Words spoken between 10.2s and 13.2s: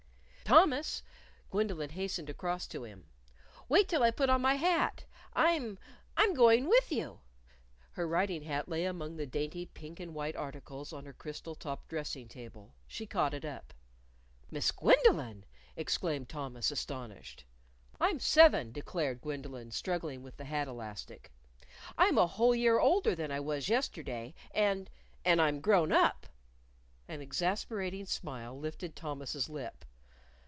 articles on her crystal topped dressing table. She